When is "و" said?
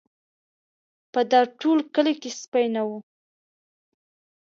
2.87-2.89